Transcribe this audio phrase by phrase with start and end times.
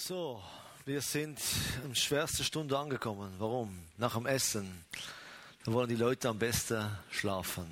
[0.00, 0.40] So,
[0.86, 1.40] wir sind
[1.84, 3.32] in schwerster Stunde angekommen.
[3.38, 3.76] Warum?
[3.96, 4.84] Nach dem Essen.
[5.64, 7.66] Da wollen die Leute am besten schlafen.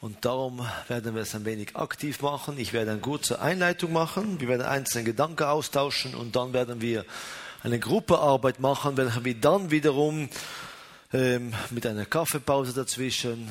[0.00, 2.58] Und darum werden wir es ein wenig aktiv machen.
[2.58, 4.40] Ich werde eine kurze Einleitung machen.
[4.40, 7.06] Wir werden einzelne Gedanken austauschen und dann werden wir
[7.62, 10.28] eine Gruppearbeit machen, welche wir dann wiederum
[11.12, 13.48] ähm, mit einer Kaffeepause dazwischen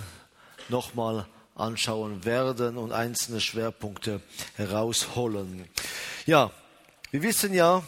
[0.68, 1.26] nochmal
[1.56, 4.22] anschauen werden und einzelne Schwerpunkte
[4.56, 5.70] herausholen.
[6.26, 6.52] Ja,
[7.14, 7.84] wir wissen ja,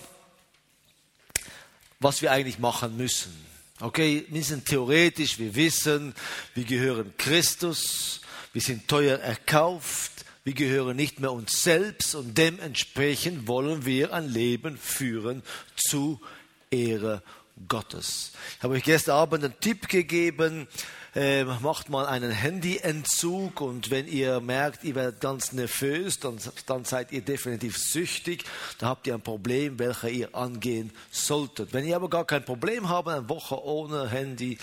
[1.99, 3.33] was wir eigentlich machen müssen.
[3.79, 6.13] Okay, wir sind theoretisch, wir wissen,
[6.53, 8.21] wir gehören Christus,
[8.53, 10.11] wir sind teuer erkauft,
[10.43, 15.41] wir gehören nicht mehr uns selbst und dementsprechend wollen wir ein Leben führen
[15.75, 16.21] zu
[16.69, 17.23] Ehre
[17.67, 18.31] Gottes.
[18.59, 20.67] Ich habe euch gestern Abend einen Tipp gegeben,
[21.15, 26.83] äh, macht mal einen Handyentzug und wenn ihr merkt, ihr werdet ganz nervös, dann, dann
[26.83, 28.43] seid ihr definitiv süchtig.
[28.79, 31.71] Da habt ihr ein Problem, welches ihr angehen solltet.
[31.71, 34.57] Wenn ihr aber gar kein Problem habt, eine Woche ohne Handy,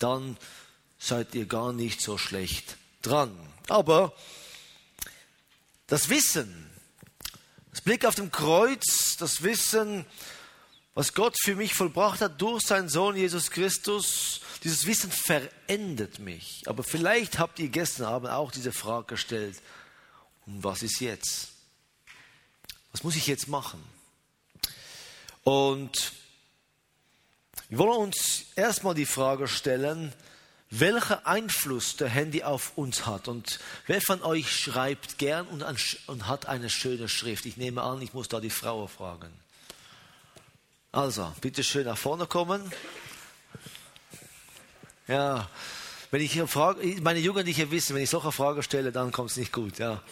[0.00, 0.36] dann
[0.98, 3.30] seid ihr gar nicht so schlecht dran.
[3.68, 4.12] Aber
[5.86, 6.68] das Wissen,
[7.70, 10.04] das Blick auf dem Kreuz, das Wissen,
[10.94, 16.62] was Gott für mich vollbracht hat durch seinen Sohn Jesus Christus, dieses Wissen verändert mich.
[16.66, 19.56] Aber vielleicht habt ihr gestern Abend auch diese Frage gestellt,
[20.46, 21.52] und was ist jetzt?
[22.90, 23.82] Was muss ich jetzt machen?
[25.44, 26.12] Und
[27.68, 30.12] wir wollen uns erstmal die Frage stellen,
[30.68, 33.28] welcher Einfluss der Handy auf uns hat.
[33.28, 35.64] Und wer von euch schreibt gern und,
[36.06, 37.46] und hat eine schöne Schrift?
[37.46, 39.32] Ich nehme an, ich muss da die Frau fragen.
[40.92, 42.70] Also, bitte schön nach vorne kommen.
[45.08, 45.48] Ja,
[46.10, 49.38] wenn ich hier frage, meine Jugendlichen wissen, wenn ich solche Fragen stelle, dann kommt es
[49.38, 49.78] nicht gut.
[49.78, 50.02] Ja.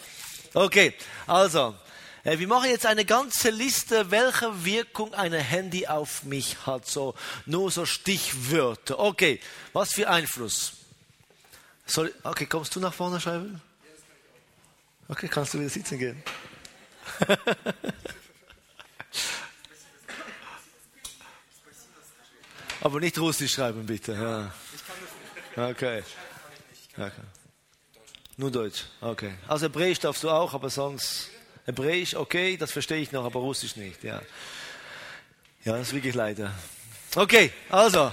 [0.55, 0.95] Okay,
[1.27, 1.75] also,
[2.23, 6.87] äh, wir machen jetzt eine ganze Liste, welche Wirkung ein Handy auf mich hat.
[6.87, 7.13] So,
[7.45, 8.97] nur so Stichwörter.
[8.97, 9.39] Okay,
[9.73, 10.73] was für Einfluss?
[11.85, 13.61] Soll, okay, kommst du nach vorne, schreiben?
[15.07, 16.23] Okay, kannst du wieder sitzen gehen?
[22.81, 24.13] Aber nicht Russisch schreiben, bitte.
[25.55, 25.69] Ja.
[25.69, 26.03] Okay.
[26.97, 27.11] okay.
[28.37, 28.85] Nur Deutsch.
[28.99, 29.33] Okay.
[29.47, 31.29] Also Hebräisch darfst du auch, aber sonst
[31.65, 34.03] Hebräisch, okay, das verstehe ich noch, aber Russisch nicht.
[34.03, 34.21] Ja,
[35.63, 36.51] ja das ist wirklich leider.
[37.15, 38.11] Okay, also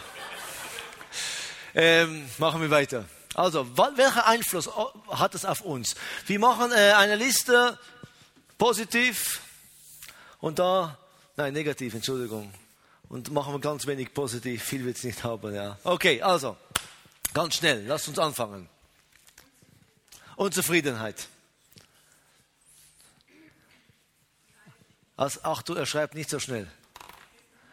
[1.75, 3.05] ähm, machen wir weiter.
[3.35, 4.69] Also, welcher Einfluss
[5.11, 5.95] hat es auf uns?
[6.27, 7.79] Wir machen äh, eine Liste,
[8.59, 9.41] positiv
[10.41, 10.99] und da,
[11.37, 12.53] nein, negativ, Entschuldigung.
[13.09, 15.55] Und machen wir ganz wenig positiv, viel wird es nicht haben.
[15.55, 15.79] Ja.
[15.85, 16.57] Okay, also.
[17.35, 18.69] Ganz schnell, lasst uns anfangen.
[20.37, 21.29] Unzufriedenheit.
[25.17, 26.71] Ach du, er schreibt nicht so schnell.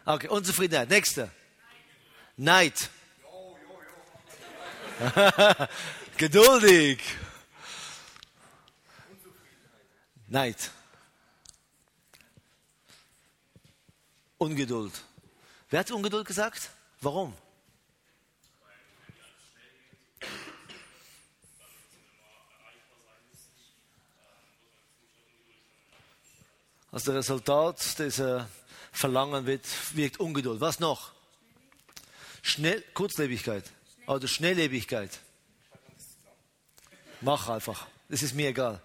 [0.04, 0.90] Okay, Unzufriedenheit.
[0.90, 1.30] Nächste.
[2.36, 2.90] Neid.
[6.16, 7.00] Geduldig.
[10.26, 10.70] Neid.
[14.38, 14.92] Ungeduld.
[15.68, 16.70] Wer hat Ungeduld gesagt?
[17.00, 17.34] Warum?
[26.92, 28.48] Als der Resultat dieser
[28.92, 30.60] Verlangen wird, wirkt Ungeduld.
[30.60, 31.12] Was noch?
[32.42, 33.64] Schnell, Kurzlebigkeit
[34.06, 35.18] oder Schnelllebigkeit.
[37.20, 37.86] Mach einfach.
[38.08, 38.80] Das ist mir egal.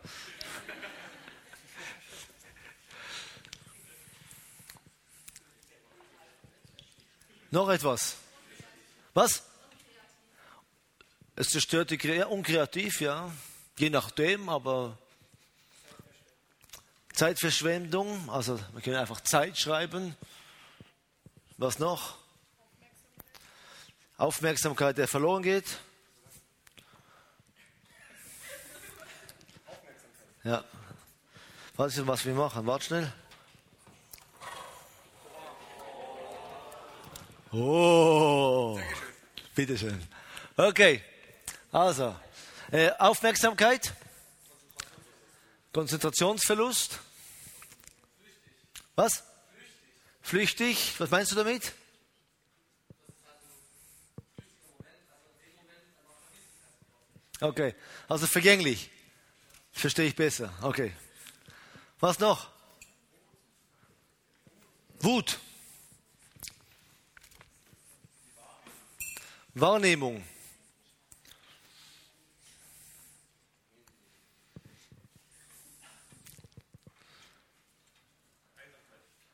[7.51, 8.15] Noch etwas.
[9.13, 9.43] Was?
[11.35, 13.29] Es zerstört die Kreativität, unkreativ, ja.
[13.77, 14.97] Je nachdem, aber
[17.13, 20.15] Zeitverschwendung, also wir können einfach Zeit schreiben.
[21.57, 22.17] Was noch?
[24.17, 25.65] Aufmerksamkeit, der verloren geht.
[30.45, 30.63] Ja.
[31.75, 32.65] Weißt du, was wir machen?
[32.65, 33.13] Warte schnell.
[37.51, 38.79] Oh,
[39.53, 40.01] bitteschön.
[40.55, 41.03] Okay,
[41.71, 42.15] also,
[42.71, 43.93] äh, Aufmerksamkeit.
[45.73, 46.99] Konzentrationsverlust.
[48.95, 49.23] Was?
[50.21, 50.99] Flüchtig.
[50.99, 51.73] Was meinst du damit?
[57.41, 57.73] Okay,
[58.07, 58.89] also vergänglich.
[59.71, 60.53] Verstehe ich besser.
[60.61, 60.93] Okay.
[61.99, 62.49] Was noch?
[64.99, 65.39] Wut.
[69.53, 70.23] Wahrnehmung.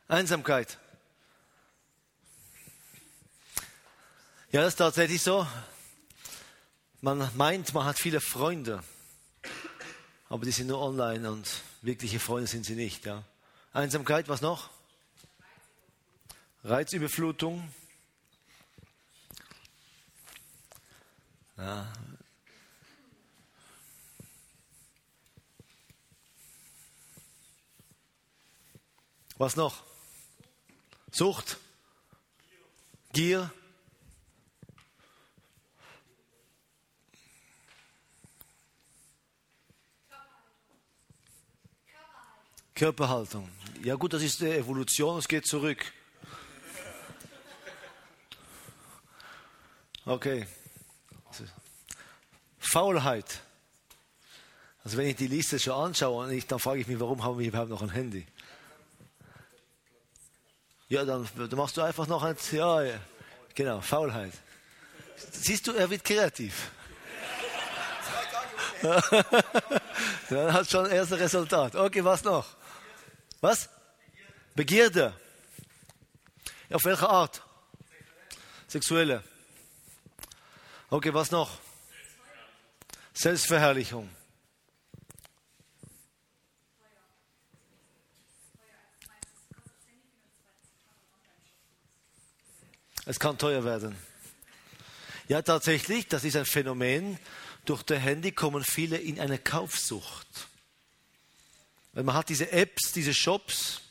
[0.07, 0.79] Einsamkeit.
[4.51, 5.45] Ja, das ist tatsächlich so.
[7.01, 8.83] Man meint, man hat viele Freunde,
[10.29, 13.05] aber die sind nur online und wirkliche Freunde sind sie nicht.
[13.05, 13.23] Ja.
[13.71, 14.71] Einsamkeit, was noch?
[16.63, 17.71] Reizüberflutung.
[21.57, 21.91] Ja.
[29.37, 29.83] Was noch?
[31.11, 31.57] Sucht,
[33.13, 33.51] Gier,
[42.77, 43.49] Körperhaltung.
[43.83, 45.91] Ja gut, das ist die Evolution, es geht zurück.
[50.05, 50.47] Okay.
[52.67, 53.41] Faulheit.
[54.83, 57.69] Also wenn ich die Liste schon anschaue, dann frage ich mich, warum haben wir überhaupt
[57.69, 58.25] noch ein Handy?
[60.89, 62.99] Ja, dann, dann machst du einfach noch ein, ja, ja,
[63.53, 64.33] genau, Faulheit.
[65.31, 66.71] Siehst du, er wird kreativ.
[70.29, 71.75] dann hat schon ein erstes Resultat.
[71.75, 72.45] Okay, was noch?
[73.41, 73.69] Was?
[74.55, 75.13] Begierde.
[76.71, 77.41] Auf welche Art?
[78.67, 79.23] Sexuelle.
[80.89, 81.49] Okay, was noch?
[83.17, 84.07] Selbstverherrlichung.
[93.07, 93.97] Es kann teuer werden.
[95.29, 97.17] Ja, tatsächlich, das ist ein Phänomen.
[97.65, 100.27] Durch das Handy kommen viele in eine Kaufsucht.
[101.93, 103.81] Weil man hat diese Apps, diese Shops.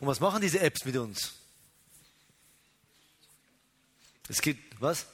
[0.00, 1.34] Und was machen diese Apps mit uns?
[4.28, 5.06] Es gibt, was?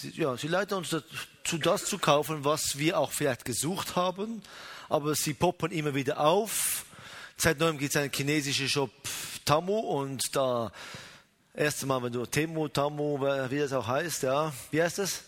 [0.00, 4.42] Sie, ja, sie leiten uns dazu, das zu kaufen, was wir auch vielleicht gesucht haben.
[4.88, 6.86] Aber sie poppen immer wieder auf.
[7.36, 8.90] Seit neuem gibt es einen chinesischen Shop
[9.44, 10.72] Tamu und da
[11.52, 13.20] erste Mal, wenn du Temu, Tamu,
[13.50, 14.52] wie das auch heißt, ja.
[14.70, 15.22] Wie heißt das?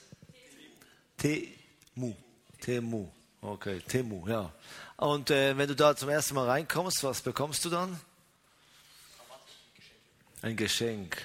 [1.18, 2.14] Temu.
[2.58, 3.08] Temu.
[3.42, 4.52] Okay, Temu, ja.
[4.96, 8.00] Und äh, wenn du da zum ersten Mal reinkommst, was bekommst du dann?
[10.40, 11.22] Ein Geschenk.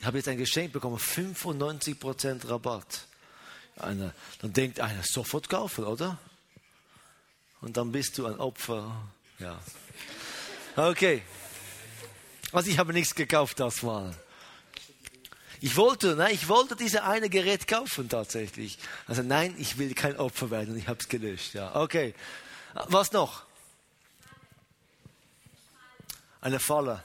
[0.00, 3.06] Ich habe jetzt ein Geschenk bekommen, 95% Rabatt.
[3.76, 6.18] Eine, dann denkt einer, sofort kaufen, oder?
[7.60, 8.96] Und dann bist du ein Opfer.
[9.38, 9.60] Ja.
[10.74, 11.22] Okay.
[12.52, 14.14] Also ich habe nichts gekauft das Mal.
[15.60, 18.78] Ich wollte, nein, ich wollte diese eine Gerät kaufen tatsächlich.
[19.06, 21.52] Also nein, ich will kein Opfer werden ich habe es gelöscht.
[21.52, 22.14] Ja, okay.
[22.88, 23.44] Was noch?
[26.40, 27.04] Eine Falle.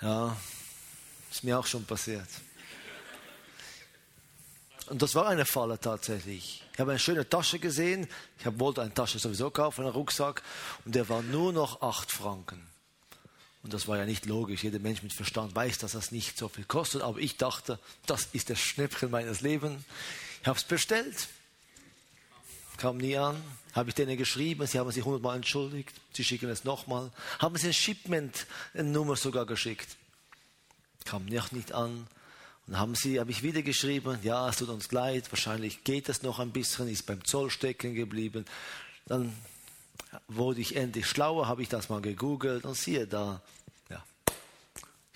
[0.00, 0.36] Ja,
[1.30, 2.28] ist mir auch schon passiert.
[4.86, 6.64] Und das war eine Falle tatsächlich.
[6.72, 8.08] Ich habe eine schöne Tasche gesehen.
[8.38, 10.42] Ich wollte eine Tasche sowieso kaufen, einen Rucksack.
[10.84, 12.66] Und der war nur noch acht Franken.
[13.62, 14.62] Und das war ja nicht logisch.
[14.62, 17.02] Jeder Mensch mit Verstand weiß, dass das nicht so viel kostet.
[17.02, 19.82] Aber ich dachte, das ist das Schnäppchen meines Lebens.
[20.40, 21.28] Ich habe es bestellt
[22.78, 23.36] kam nie an.
[23.74, 27.12] Habe ich denen geschrieben, sie haben sich hundertmal entschuldigt, sie schicken es nochmal.
[27.38, 29.96] Haben sie ein Shipment-Nummer sogar geschickt.
[31.04, 32.06] Kam noch nicht an.
[32.66, 36.22] Und haben sie, habe ich wieder geschrieben, ja, es tut uns leid, wahrscheinlich geht es
[36.22, 38.44] noch ein bisschen, ist beim Zoll stecken geblieben.
[39.06, 39.34] Dann
[40.26, 43.40] wurde ich endlich schlauer, habe ich das mal gegoogelt und siehe da,
[43.88, 44.02] ja,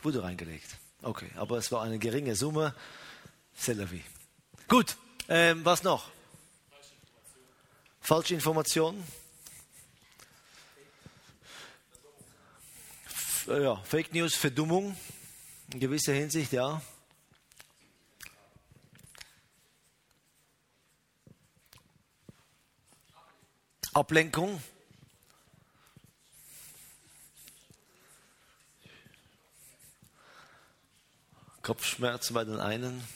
[0.02, 0.69] wurde reingelegt.
[1.02, 2.75] Okay, aber es war eine geringe Summe.
[3.59, 3.76] C'est
[4.69, 4.97] Gut,
[5.28, 6.09] ähm, was noch?
[8.02, 9.02] Falsche Informationen.
[13.47, 14.97] Ja, Fake News, Verdummung
[15.73, 16.82] in gewisser Hinsicht, ja.
[23.94, 24.61] Ablenkung.
[31.62, 33.06] Kopfschmerzen bei den einen.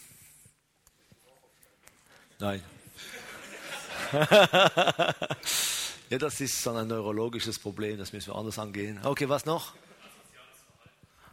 [2.39, 2.76] Nein.
[6.11, 8.99] ja, das ist dann ein neurologisches Problem, das müssen wir anders angehen.
[9.05, 9.75] Okay, was noch?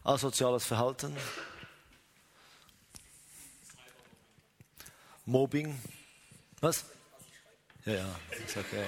[0.04, 1.16] Asoziales Verhalten.
[5.26, 5.80] Mobbing.
[6.60, 6.86] Was?
[7.86, 8.16] Ja, ja,
[8.46, 8.84] ist okay.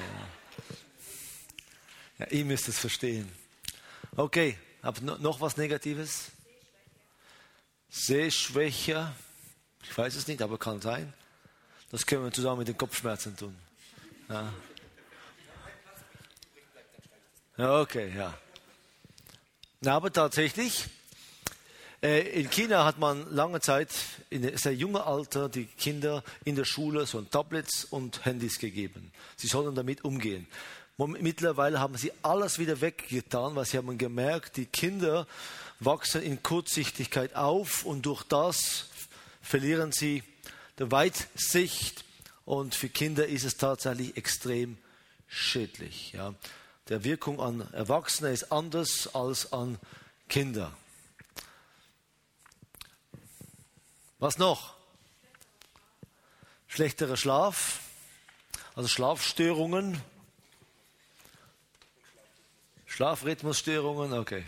[2.19, 2.25] Ja.
[2.25, 3.31] ja, ihr müsst es verstehen.
[4.15, 6.31] Okay, habt noch was Negatives?
[7.89, 9.13] Sehschwäche.
[9.83, 11.13] Ich weiß es nicht, aber kann sein.
[11.91, 13.55] Das können wir zusammen mit den Kopfschmerzen tun.
[14.29, 14.53] Ja.
[17.57, 18.33] ja okay, ja.
[19.81, 20.87] Na, aber tatsächlich,
[22.01, 23.89] äh, in China hat man lange Zeit,
[24.29, 29.11] in sehr jungem Alter, die Kinder in der Schule so Tablets und Handys gegeben.
[29.35, 30.47] Sie sollen damit umgehen.
[30.97, 35.27] Mittlerweile haben sie alles wieder weggetan, weil sie haben gemerkt, die Kinder
[35.79, 38.87] wachsen in Kurzsichtigkeit auf und durch das
[39.41, 40.23] verlieren sie
[40.79, 42.05] die Weitsicht
[42.45, 44.77] und für Kinder ist es tatsächlich extrem
[45.27, 46.13] schädlich.
[46.13, 46.33] Ja.
[46.89, 49.79] Der Wirkung an Erwachsene ist anders als an
[50.29, 50.71] Kinder.
[54.19, 54.75] Was noch?
[56.67, 57.79] Schlechterer Schlaf,
[58.75, 60.01] also Schlafstörungen,
[62.85, 64.45] Schlafrhythmusstörungen, okay.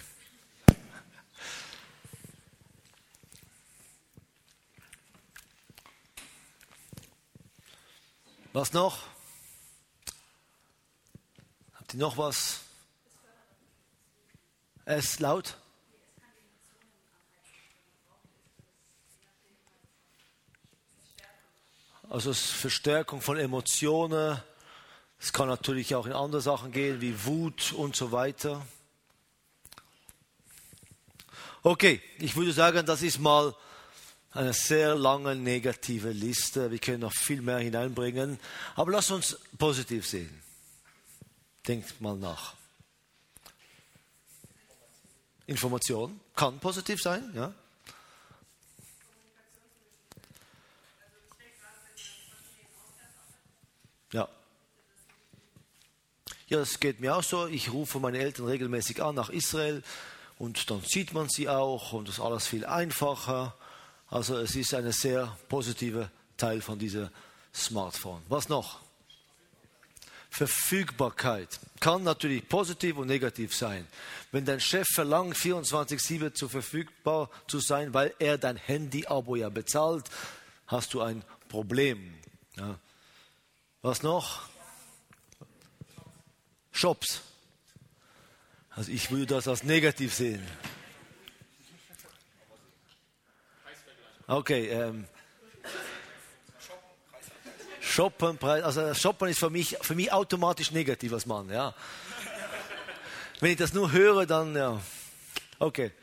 [8.58, 8.98] Was noch?
[11.76, 12.62] Habt ihr noch was?
[14.86, 15.58] Es ist laut?
[22.10, 24.42] Also es ist Verstärkung von Emotionen.
[25.20, 28.66] Es kann natürlich auch in andere Sachen gehen, wie Wut und so weiter.
[31.62, 33.56] Okay, ich würde sagen, das ist mal
[34.38, 36.70] eine sehr lange negative Liste.
[36.70, 38.40] Wir können noch viel mehr hineinbringen.
[38.76, 40.42] Aber lass uns positiv sehen.
[41.68, 42.54] Denkt mal nach.
[45.48, 47.54] Information kann positiv sein, ja.
[54.12, 54.30] Ja.
[56.50, 57.48] Das geht mir auch so.
[57.48, 59.84] Ich rufe meine Eltern regelmäßig an nach Israel
[60.38, 63.56] und dann sieht man sie auch und das ist alles viel einfacher.
[64.10, 67.10] Also es ist ein sehr positiver Teil von diesem
[67.54, 68.22] Smartphone.
[68.30, 68.80] Was noch?
[70.30, 73.88] Verfügbarkeit kann natürlich positiv und negativ sein.
[74.32, 80.06] Wenn dein Chef verlangt, 24-7 zu verfügbar zu sein, weil er dein Handy-Abo ja bezahlt,
[80.68, 82.14] hast du ein Problem.
[82.56, 82.78] Ja.
[83.82, 84.42] Was noch?
[86.72, 87.22] Shops.
[88.70, 90.46] Also ich würde das als negativ sehen.
[94.30, 95.08] Okay, ähm,
[97.80, 101.74] Shoppen, also Shoppen ist für mich, für mich automatisch negativ als Mann, ja.
[103.40, 104.82] Wenn ich das nur höre, dann, ja.
[105.60, 105.94] Okay.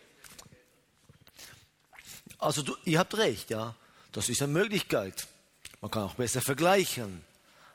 [2.38, 3.74] Also du, ihr habt recht, ja.
[4.12, 5.26] Das ist eine Möglichkeit.
[5.82, 7.22] Man kann auch besser vergleichen.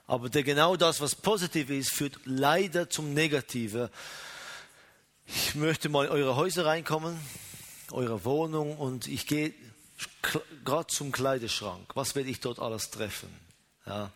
[0.07, 3.89] Aber der, genau das, was positiv ist, führt leider zum Negativen.
[5.27, 7.19] Ich möchte mal in eure Häuser reinkommen,
[7.91, 9.53] eure Wohnung und ich gehe
[10.63, 11.95] gerade zum Kleiderschrank.
[11.95, 13.29] Was werde ich dort alles treffen?
[13.85, 14.11] Ja,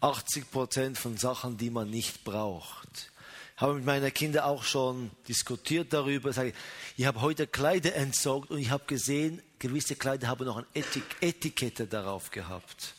[0.00, 3.10] 80 Prozent von Sachen, die man nicht braucht.
[3.54, 6.32] Ich habe mit meinen Kindern auch schon diskutiert darüber.
[6.32, 6.52] Sage,
[6.96, 11.04] ich habe heute Kleider entsorgt und ich habe gesehen, gewisse Kleider haben noch eine Etik
[11.20, 12.94] Etikette darauf gehabt.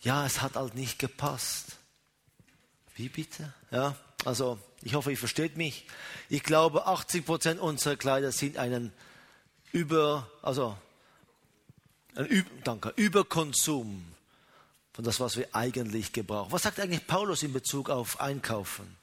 [0.00, 1.76] Ja, es hat halt nicht gepasst.
[2.94, 3.52] Wie bitte?
[3.70, 5.86] Ja, also ich hoffe, ihr versteht mich.
[6.28, 8.92] Ich glaube, 80 Prozent unserer Kleider sind einen
[9.74, 10.78] über, also
[12.14, 14.04] ein Üb danke, Überkonsum
[14.92, 16.52] von das, was wir eigentlich gebrauchen.
[16.52, 18.96] Was sagt eigentlich Paulus in Bezug auf Einkaufen?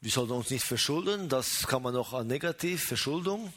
[0.00, 3.52] Wir sollten uns nicht verschulden, das kann man noch an negativ, Verschuldung.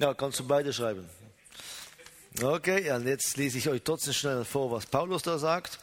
[0.00, 1.08] Ja, kannst du beide schreiben.
[2.42, 5.78] Okay, und jetzt lese ich euch trotzdem schnell vor, was Paulus da sagt.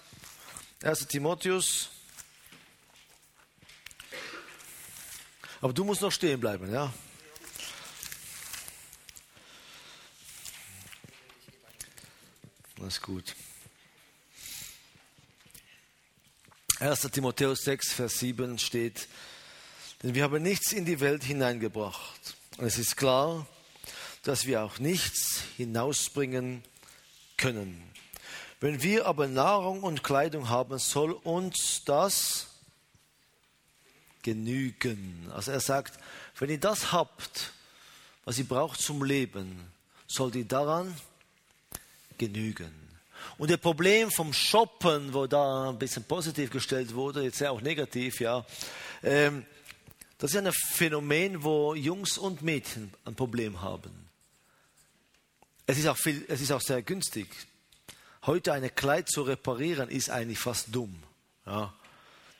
[0.82, 1.08] 1.
[1.08, 1.90] Timotheus.
[5.60, 6.94] Aber du musst noch stehen bleiben, ja?
[12.78, 13.36] Das ist gut.
[16.80, 17.02] 1.
[17.12, 19.10] Timotheus 6, Vers 7 steht,
[20.02, 22.38] denn wir haben nichts in die Welt hineingebracht.
[22.58, 23.46] Und es ist klar,
[24.24, 26.64] dass wir auch nichts hinausbringen
[27.36, 27.89] können.
[28.60, 32.48] Wenn wir aber Nahrung und Kleidung haben, soll uns das
[34.22, 35.32] genügen.
[35.34, 35.98] Also er sagt,
[36.38, 37.54] wenn ihr das habt,
[38.26, 39.72] was ihr braucht zum Leben,
[40.08, 40.94] sollt ihr daran
[42.18, 42.72] genügen.
[43.38, 47.62] Und das Problem vom Shoppen, wo da ein bisschen positiv gestellt wurde, jetzt ja auch
[47.62, 48.46] negativ, ja,
[49.04, 49.46] ähm,
[50.18, 54.10] das ist ein Phänomen, wo Jungs und Mädchen ein Problem haben.
[55.66, 57.28] Es ist auch, viel, es ist auch sehr günstig.
[58.30, 60.96] Heute ein Kleid zu reparieren ist eigentlich fast dumm.
[61.48, 61.74] Ja.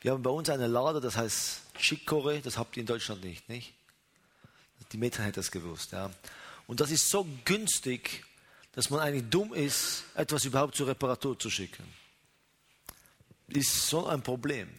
[0.02, 3.48] Wir haben bei uns eine Lade, das heißt Chicorée, das habt ihr in Deutschland nicht,
[3.48, 3.74] nicht?
[4.92, 5.90] Die Mädchen hätten das gewusst.
[5.90, 6.08] Ja.
[6.68, 8.24] Und das ist so günstig,
[8.70, 11.82] dass man eigentlich dumm ist, etwas überhaupt zur Reparatur zu schicken.
[13.48, 14.70] Ist so ein Problem.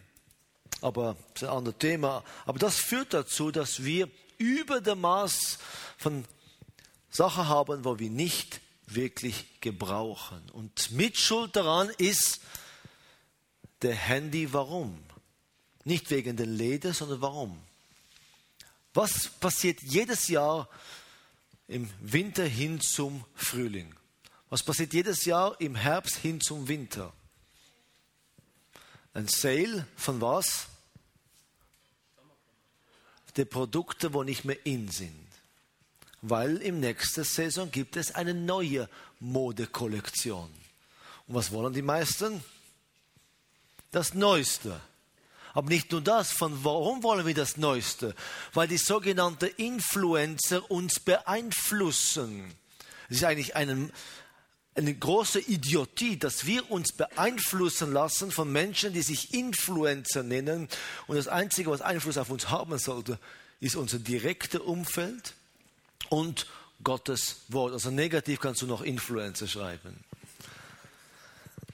[0.80, 2.24] Aber das ist ein anderes Thema.
[2.46, 5.60] Aber das führt dazu, dass wir über dem Maß
[5.98, 6.24] von
[7.10, 8.62] Sachen haben, wo wir nicht
[8.96, 10.42] wirklich gebrauchen.
[10.52, 12.42] Und Mitschuld daran ist
[13.82, 14.54] der Handy.
[14.54, 14.98] Warum?
[15.84, 17.62] Nicht wegen der Leder, sondern warum?
[18.94, 20.70] Was passiert jedes Jahr
[21.68, 23.96] im Winter hin zum Frühling?
[24.50, 27.14] Was passiert jedes Jahr im Herbst hin zum Winter?
[29.14, 30.68] Ein Sale von was?
[33.38, 35.31] Die Produkte, die nicht mehr in sind.
[36.22, 38.88] Weil im nächsten Saison gibt es eine neue
[39.20, 40.50] Modekollektion.
[41.28, 42.44] Und was wollen die meisten?
[43.92, 44.80] Das Neueste.
[45.54, 48.16] Aber nicht nur das, von warum wollen wir das Neueste?
[48.54, 52.54] Weil die sogenannten Influencer uns beeinflussen.
[53.10, 53.90] Es ist eigentlich eine,
[54.76, 60.70] eine große Idiotie, dass wir uns beeinflussen lassen von Menschen, die sich Influencer nennen.
[61.08, 63.20] Und das Einzige, was Einfluss auf uns haben sollte,
[63.60, 65.34] ist unser direktes Umfeld
[66.10, 66.48] und
[66.84, 67.74] Gottes Wort.
[67.74, 70.04] Also negativ kannst du noch Influencer schreiben.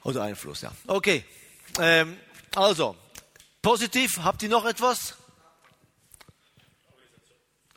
[0.04, 0.72] Oder Einfluss, ja.
[0.86, 1.24] Okay.
[1.78, 2.16] Ähm,
[2.54, 2.96] also,
[3.62, 5.14] Positiv, habt ihr noch etwas?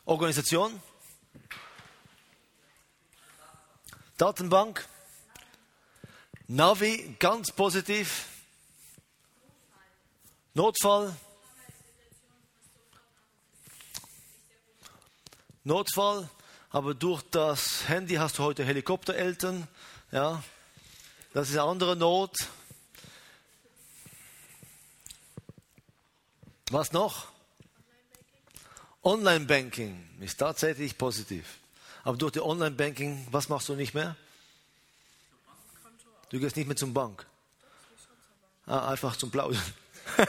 [0.04, 0.80] Organisation?
[4.16, 4.86] Datenbank?
[6.46, 8.26] Navi, ganz positiv.
[10.54, 11.16] Notfall?
[15.64, 16.30] Notfall,
[16.72, 19.68] aber durch das Handy hast du heute Helikoptereltern,
[20.10, 20.42] ja.
[21.34, 22.36] Das ist eine andere Not.
[26.70, 27.28] Was noch?
[29.02, 31.58] Online-Banking ist tatsächlich positiv.
[32.04, 34.16] Aber durch die Online-Banking, was machst du nicht mehr?
[36.30, 37.26] Du gehst nicht mehr zum Bank.
[38.66, 39.62] Ah, einfach zum Plaudern.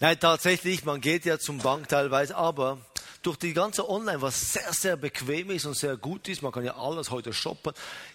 [0.00, 2.78] Nein, tatsächlich, man geht ja zum Bank teilweise, aber
[3.22, 6.64] durch die ganze Online, was sehr, sehr bequem ist und sehr gut ist, man kann
[6.64, 7.72] ja alles heute shoppen,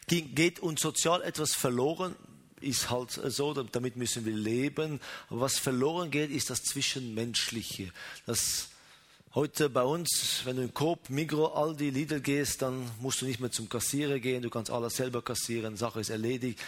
[0.07, 2.15] geht uns sozial etwas verloren
[2.62, 4.99] ist halt so, damit müssen wir leben.
[5.29, 7.91] Aber was verloren geht, ist das Zwischenmenschliche.
[8.25, 8.69] Das
[9.36, 13.39] heute bei uns, wenn du in Coop, Migro, Aldi, Lidl gehst, dann musst du nicht
[13.39, 16.60] mehr zum Kassierer gehen, du kannst alles selber kassieren, Sache ist erledigt.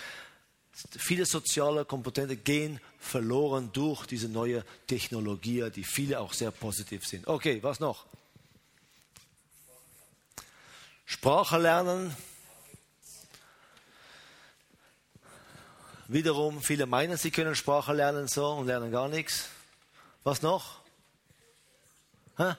[0.98, 7.28] Viele soziale Komponente gehen verloren durch diese neue Technologie, die viele auch sehr positiv sind.
[7.28, 8.06] Okay, was noch?
[11.10, 12.16] Sprache lernen,
[16.08, 19.50] Wiederum, viele meinen, sie können Sprache lernen so und lernen gar nichts.
[20.24, 20.80] Was noch?
[22.38, 22.54] Hä?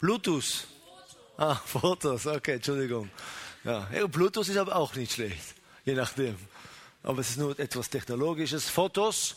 [0.00, 0.66] Bluetooth.
[1.36, 3.08] Ah, Fotos, okay, Entschuldigung.
[3.62, 6.36] Ja, Bluetooth ist aber auch nicht schlecht, je nachdem.
[7.04, 8.68] Aber es ist nur etwas Technologisches.
[8.68, 9.36] Fotos.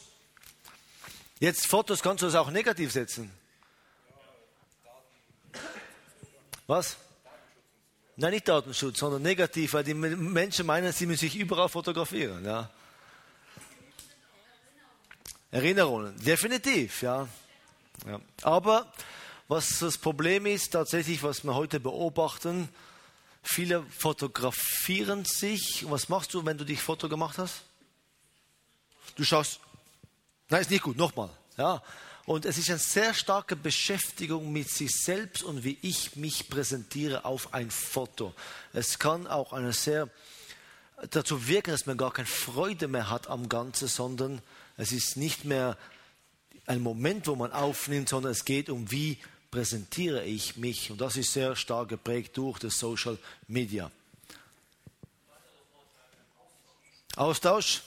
[1.40, 3.32] Jetzt Fotos kannst du es auch negativ setzen.
[6.66, 6.98] Was?
[8.20, 12.44] Nein, nicht Datenschutz, sondern negativ, weil die Menschen meinen, sie müssen sich überall fotografieren.
[12.44, 12.70] Ja.
[15.52, 17.28] Erinnerungen, definitiv, ja.
[18.08, 18.20] ja.
[18.42, 18.92] Aber
[19.48, 22.70] was das Problem ist, tatsächlich, was wir heute beobachten,
[23.44, 25.86] viele fotografieren sich.
[25.86, 27.62] Und was machst du, wenn du dich Foto gemacht hast?
[29.16, 29.60] Du schaust,
[30.50, 31.30] nein, ist nicht gut, nochmal.
[31.56, 31.84] Ja.
[32.28, 37.24] Und es ist eine sehr starke Beschäftigung mit sich selbst und wie ich mich präsentiere
[37.24, 38.34] auf ein Foto.
[38.74, 40.10] Es kann auch eine sehr
[41.10, 44.42] dazu wirken, dass man gar keine Freude mehr hat am Ganzen, sondern
[44.76, 45.78] es ist nicht mehr
[46.66, 50.92] ein Moment, wo man aufnimmt, sondern es geht um, wie präsentiere ich mich.
[50.92, 53.90] Und das ist sehr stark geprägt durch das Social Media.
[57.16, 57.84] Austausch,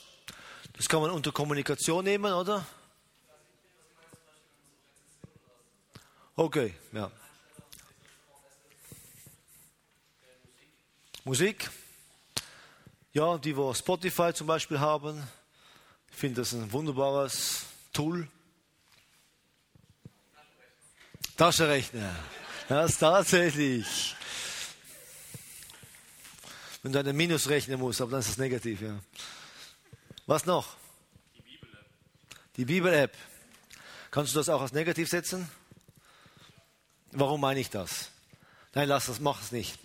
[0.78, 2.64] das kann man unter Kommunikation nehmen, oder?
[6.40, 7.10] Okay, ja.
[11.22, 11.68] Musik.
[13.12, 15.22] Ja, die, wo Spotify zum Beispiel haben,
[16.10, 18.26] ich finde das ein wunderbares Tool.
[21.36, 22.16] Taschenrechner.
[22.70, 24.16] Das ist tatsächlich.
[26.82, 28.98] Wenn du einen Minus rechnen musst, aber dann ist das negativ, ja.
[30.26, 30.78] Was noch?
[31.36, 31.86] Die Bibel-App.
[32.56, 33.16] Die Bibel-App.
[34.10, 35.46] Kannst du das auch als negativ setzen?
[37.12, 38.10] Warum meine ich das?
[38.74, 39.78] Nein, lass das, mach es nicht.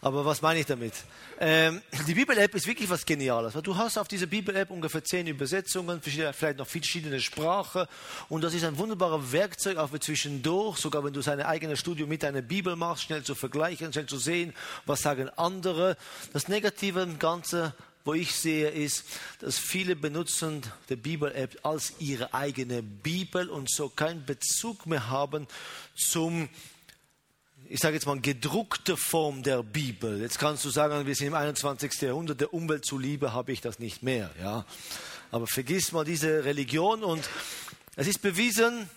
[0.00, 0.92] Aber was meine ich damit?
[1.40, 3.54] Ähm, die Bibel-App ist wirklich was Geniales.
[3.62, 7.86] Du hast auf dieser Bibel-App ungefähr zehn Übersetzungen, vielleicht noch verschiedene Sprachen.
[8.28, 12.10] Und das ist ein wunderbarer Werkzeug, auch für zwischendurch, sogar wenn du dein eigenes Studium
[12.10, 14.52] mit deiner Bibel machst, schnell zu vergleichen, schnell zu sehen,
[14.84, 15.96] was sagen andere.
[16.34, 17.72] Das Negative im Ganzen,
[18.04, 19.04] wo ich sehe, ist,
[19.40, 25.46] dass viele benutzen die Bibel-App als ihre eigene Bibel und so keinen Bezug mehr haben
[25.96, 26.48] zum
[27.66, 30.20] ich sage jetzt mal, gedruckte Form der Bibel.
[30.20, 32.02] Jetzt kannst du sagen, wir sind im 21.
[32.02, 34.30] Jahrhundert, der Umwelt zuliebe habe ich das nicht mehr.
[34.38, 34.66] Ja?
[35.30, 37.28] Aber vergiss mal diese Religion und
[37.96, 38.88] es ist bewiesen,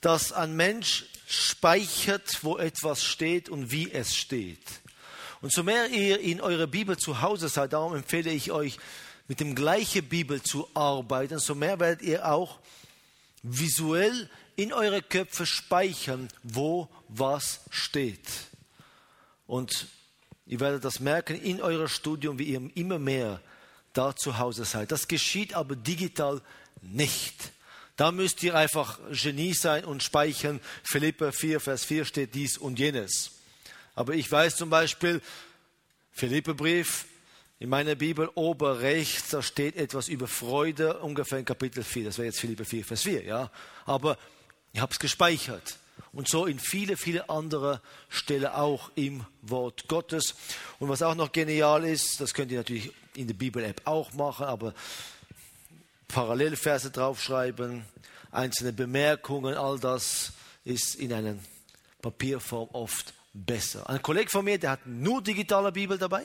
[0.00, 4.79] dass ein Mensch speichert, wo etwas steht und wie es steht.
[5.40, 8.78] Und so mehr ihr in eurer Bibel zu Hause seid, darum empfehle ich euch,
[9.28, 12.58] mit dem gleichen Bibel zu arbeiten, so mehr werdet ihr auch
[13.42, 18.28] visuell in eure Köpfe speichern, wo was steht.
[19.46, 19.86] Und
[20.46, 23.40] ihr werdet das merken in eurem Studium, wie ihr immer mehr
[23.92, 24.92] da zu Hause seid.
[24.92, 26.42] Das geschieht aber digital
[26.82, 27.52] nicht.
[27.96, 30.60] Da müsst ihr einfach Genie sein und speichern.
[30.82, 33.39] Philippe 4, Vers 4 steht dies und jenes.
[33.94, 35.20] Aber ich weiß zum Beispiel,
[36.12, 37.06] Philippe Brief,
[37.58, 42.04] in meiner Bibel oberrechts, da steht etwas über Freude, ungefähr in Kapitel 4.
[42.06, 43.50] Das wäre jetzt Philippe 4, Vers 4, ja.
[43.84, 44.16] Aber
[44.72, 45.76] ich habe es gespeichert.
[46.12, 50.34] Und so in viele, viele andere Stellen auch im Wort Gottes.
[50.78, 54.46] Und was auch noch genial ist, das könnt ihr natürlich in der Bibel-App auch machen,
[54.46, 54.74] aber
[56.08, 57.84] Parallelverse draufschreiben,
[58.30, 60.32] einzelne Bemerkungen, all das
[60.64, 61.36] ist in einer
[62.00, 63.88] Papierform oft besser.
[63.88, 66.24] Ein Kollege von mir, der hat nur digitale Bibel dabei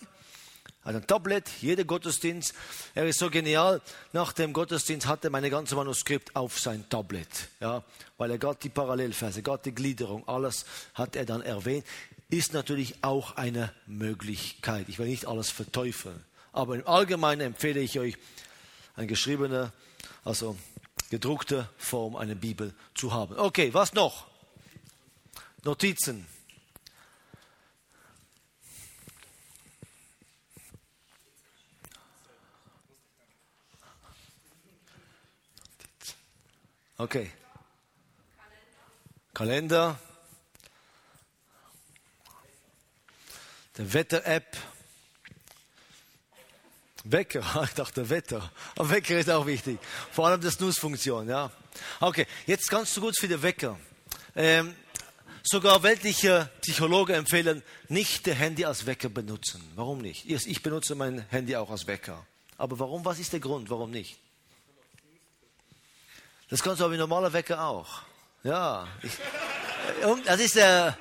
[0.86, 2.54] hat ein Tablet, jeder Gottesdienst.
[2.94, 3.82] Er ist so genial.
[4.14, 7.28] Nach dem Gottesdienst hat er meine ganze Manuskript auf sein Tablet.
[7.60, 7.84] Ja,
[8.18, 11.86] weil er gerade die Parallelverse, gerade die Gliederung, alles hat er dann erwähnt.
[12.30, 14.88] Ist natürlich auch eine Möglichkeit.
[14.88, 16.24] Ich will nicht alles verteufeln.
[16.54, 18.16] Aber im Allgemeinen empfehle ich euch,
[18.96, 19.74] eine geschriebene,
[20.24, 20.56] also
[21.10, 23.38] gedruckte Form eine Bibel zu haben.
[23.38, 24.28] Okay, was noch?
[25.64, 26.28] Notizen.
[36.98, 37.30] Okay.
[39.34, 40.00] Kalender.
[43.78, 44.58] Der Wetter-App.
[47.04, 48.50] Wecker, ich dachte Wetter.
[48.78, 49.78] Aber Wecker ist auch wichtig.
[50.12, 51.52] Vor allem die Snooze-Funktion, ja.
[52.00, 53.78] Okay, jetzt ganz gut für den Wecker.
[54.36, 54.74] Ähm,
[55.44, 59.62] sogar weltliche Psychologen empfehlen, nicht das Handy als Wecker benutzen.
[59.76, 60.30] Warum nicht?
[60.30, 62.26] Ich benutze mein Handy auch als Wecker.
[62.58, 63.04] Aber warum?
[63.04, 63.70] Was ist der Grund?
[63.70, 64.18] Warum nicht?
[66.50, 68.02] Das kannst du aber wie normaler Wecker auch.
[68.44, 68.88] Ja.
[70.26, 70.98] Das ist der,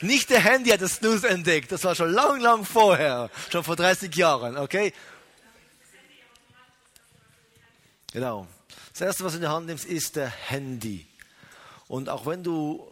[0.00, 1.70] nicht der Handy hat das Snooze entdeckt.
[1.72, 3.30] Das war schon lang, lang vorher.
[3.50, 4.92] Schon vor 30 Jahren, okay?
[8.12, 8.46] Genau.
[8.92, 11.06] Das erste, was du in die Hand nimmst, ist der Handy.
[11.86, 12.90] Und auch wenn du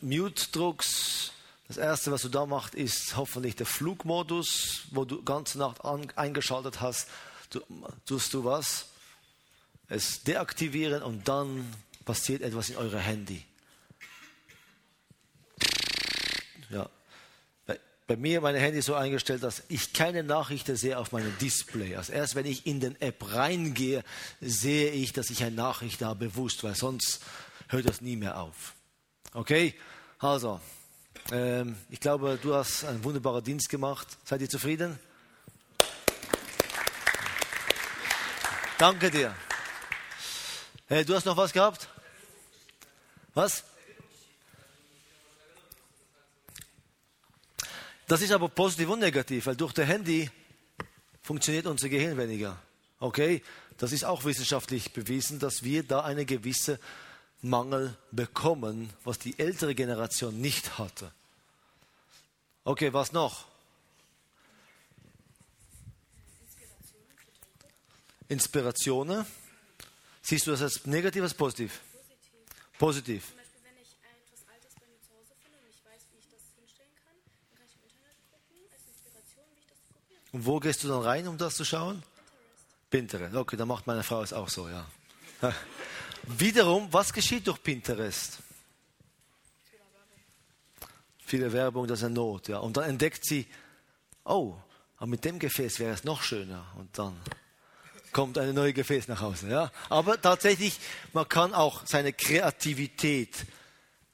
[0.00, 1.32] Mute druckst,
[1.68, 5.78] das erste, was du da machst, ist hoffentlich der Flugmodus, wo du ganze Nacht
[6.16, 7.08] eingeschaltet hast.
[7.50, 7.60] Du,
[8.04, 8.86] tust du was?
[9.92, 11.70] Es deaktivieren und dann
[12.04, 13.44] passiert etwas in eurem Handy.
[16.70, 16.88] Ja.
[18.06, 21.96] Bei, mir mein Handy so eingestellt, dass ich keine Nachrichten sehe auf meinem Display.
[21.96, 24.02] Also erst wenn ich in den App reingehe,
[24.40, 27.20] sehe ich, dass ich eine Nachricht habe, bewusst, weil sonst
[27.68, 28.74] hört das nie mehr auf.
[29.34, 29.74] Okay?
[30.18, 30.60] Also,
[31.30, 34.08] ähm, ich glaube, du hast einen wunderbaren Dienst gemacht.
[34.24, 34.98] Seid ihr zufrieden?
[38.78, 39.34] Danke dir.
[40.92, 41.88] Hey, du hast noch was gehabt?
[43.32, 43.64] Was?
[48.06, 50.30] Das ist aber positiv und negativ, weil durch das Handy
[51.22, 52.60] funktioniert unser Gehirn weniger.
[52.98, 53.42] Okay?
[53.78, 56.78] Das ist auch wissenschaftlich bewiesen, dass wir da eine gewisse
[57.40, 61.10] Mangel bekommen, was die ältere Generation nicht hatte.
[62.64, 63.46] Okay, was noch?
[68.28, 69.24] Inspirationen.
[70.22, 71.80] Siehst du das als negativ oder positiv?
[72.78, 73.22] Positiv.
[73.24, 73.42] positiv.
[80.32, 82.02] Und wo gehst du dann rein, um das zu schauen?
[82.88, 83.20] Pinterest.
[83.20, 83.36] Pinterest.
[83.36, 84.86] Okay, dann macht meine Frau es auch so, ja.
[86.22, 88.38] Wiederum, was geschieht durch Pinterest?
[91.18, 92.58] Viele Werbung, das ist eine Not, ja.
[92.58, 93.46] Und dann entdeckt sie,
[94.24, 94.56] oh,
[94.96, 96.66] aber mit dem Gefäß wäre es noch schöner.
[96.76, 97.20] Und dann
[98.12, 99.48] kommt eine neue Gefäß nach Hause.
[99.48, 99.72] Ja?
[99.88, 100.78] Aber tatsächlich,
[101.12, 103.46] man kann auch seine Kreativität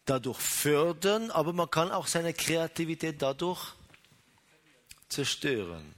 [0.04, 3.74] dadurch fördern, aber man kann auch seine Kreativität dadurch
[5.08, 5.94] zerstören.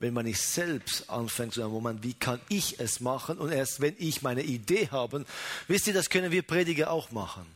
[0.00, 3.38] Wenn man nicht selbst anfängt zu sagen, Moment, wie kann ich es machen?
[3.38, 5.24] Und erst wenn ich meine Idee habe,
[5.66, 7.46] wisst ihr, das können wir Prediger auch machen.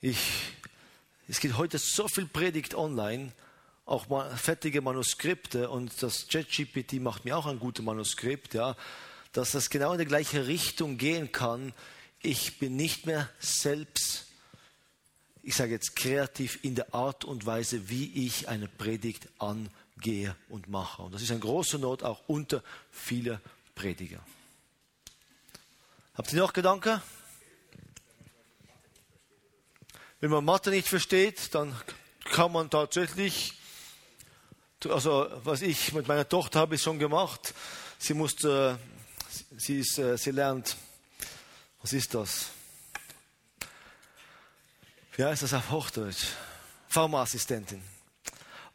[0.00, 0.18] Ich,
[1.26, 3.32] es gibt heute so viel Predigt online,
[3.86, 8.76] auch mal fertige Manuskripte und das ChatGPT macht mir auch ein gutes Manuskript, ja,
[9.32, 11.72] dass das genau in die gleiche Richtung gehen kann.
[12.20, 14.26] Ich bin nicht mehr selbst,
[15.42, 20.68] ich sage jetzt kreativ in der Art und Weise, wie ich eine Predigt angehe und
[20.68, 21.02] mache.
[21.02, 23.40] Und das ist eine große Not auch unter vielen
[23.76, 24.20] Prediger.
[26.14, 27.00] Habt ihr noch Gedanken?
[30.18, 31.76] Wenn man Mathe nicht versteht, dann
[32.24, 33.52] kann man tatsächlich,
[34.84, 37.54] also was ich mit meiner Tochter habe ich schon gemacht.
[37.98, 38.78] Sie musste,
[39.56, 40.76] sie, ist, äh, sie lernt,
[41.80, 42.50] was ist das?
[45.16, 46.26] Wie heißt das auf Hochdeutsch?
[46.88, 47.82] Pharmaassistentin.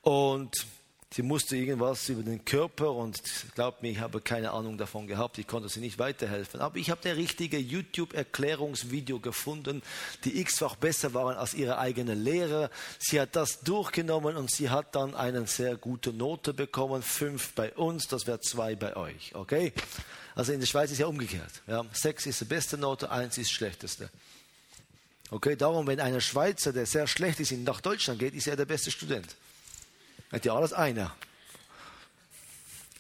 [0.02, 0.66] Und
[1.14, 3.22] sie musste irgendwas über den Körper und
[3.56, 6.62] glaubt mir, ich habe keine Ahnung davon gehabt, ich konnte sie nicht weiterhelfen.
[6.62, 9.82] Aber ich habe der richtige YouTube-Erklärungsvideo gefunden,
[10.24, 12.70] die x-fach besser waren als ihre eigene Lehre.
[13.00, 17.74] Sie hat das durchgenommen und sie hat dann eine sehr gute Note bekommen, fünf bei
[17.74, 19.74] uns, das wäre zwei bei euch, okay?
[20.34, 21.62] Also in der Schweiz ist ja umgekehrt.
[21.68, 24.10] Ja, sechs ist die beste Note, eins ist die schlechteste.
[25.30, 28.66] Okay, darum, wenn ein Schweizer, der sehr schlecht ist, nach Deutschland geht, ist er der
[28.66, 29.36] beste Student.
[30.32, 31.16] Hat ja alles einer.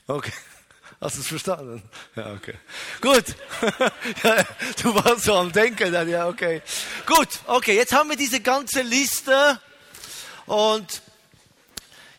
[0.07, 0.33] Okay.
[0.99, 1.81] Hast du es verstanden?
[2.15, 2.55] Ja, okay.
[3.01, 3.35] Gut.
[4.83, 6.61] du warst so am Denken dann, ja, okay.
[7.07, 9.59] Gut, okay, jetzt haben wir diese ganze Liste
[10.45, 11.01] und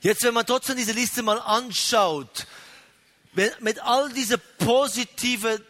[0.00, 2.46] jetzt, wenn man trotzdem diese Liste mal anschaut,
[3.60, 5.64] mit all diesen positiven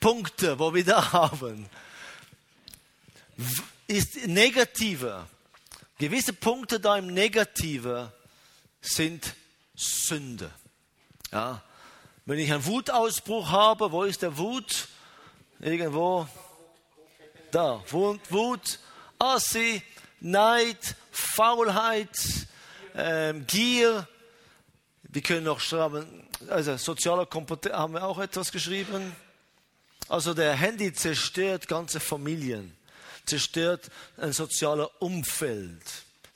[0.00, 1.68] Punkten, wo wir da haben,
[3.86, 5.28] ist negativer.
[5.98, 8.12] Gewisse Punkte da im Negativen
[8.86, 9.34] sind
[9.74, 10.50] Sünde.
[11.32, 11.62] Ja.
[12.24, 14.88] Wenn ich einen Wutausbruch habe, wo ist der Wut?
[15.60, 16.26] Irgendwo.
[17.50, 17.82] Da.
[17.90, 18.78] Wut, Wut
[19.18, 19.82] Assi,
[20.20, 22.16] Neid, Faulheit,
[22.94, 24.06] ähm, Gier.
[25.02, 29.14] Wir können noch schreiben, also soziale Kompetenz haben wir auch etwas geschrieben.
[30.08, 32.76] Also der Handy zerstört ganze Familien
[33.26, 35.82] zerstört ein soziales Umfeld.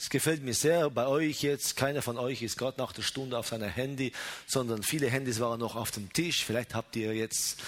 [0.00, 1.76] Es gefällt mir sehr bei euch jetzt.
[1.76, 4.12] Keiner von euch ist gerade nach der Stunde auf seinem Handy,
[4.46, 6.42] sondern viele Handys waren noch auf dem Tisch.
[6.42, 7.62] Vielleicht habt ihr jetzt,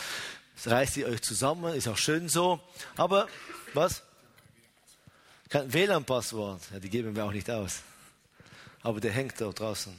[0.65, 2.59] reißt ihr euch zusammen, ist auch schön so.
[2.97, 3.29] Aber
[3.75, 4.03] was?
[5.51, 6.63] Kein WLAN-Passwort.
[6.73, 7.83] Ja, die geben wir auch nicht aus.
[8.81, 9.95] Aber der hängt da draußen.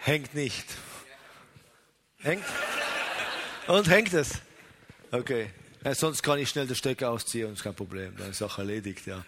[0.00, 0.66] hängt nicht.
[2.20, 2.44] Hängt?
[3.66, 4.40] Und hängt es?
[5.10, 5.50] Okay.
[5.84, 8.16] Ja, sonst kann ich schnell den Stecker ausziehen und ist kein Problem.
[8.16, 9.22] Dann ist auch erledigt, ja.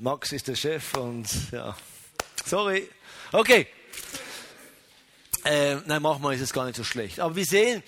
[0.00, 1.76] Max ist der Chef und ja.
[2.46, 2.88] Sorry.
[3.30, 3.66] Okay.
[5.44, 7.20] Äh, nein, manchmal ist es gar nicht so schlecht.
[7.20, 7.82] Aber wir sehen,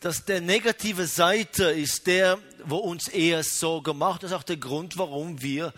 [0.00, 4.22] dass der negative Seite ist der, wo uns eher so gemacht.
[4.22, 5.74] Das ist auch der Grund, warum wir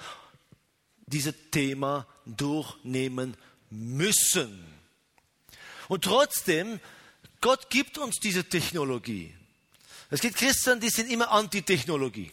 [1.07, 3.37] dieses Thema durchnehmen
[3.71, 4.65] müssen.
[5.89, 6.79] Und trotzdem,
[7.41, 9.35] Gott gibt uns diese Technologie.
[10.11, 12.33] Es gibt Christen, die sind immer Antitechnologie.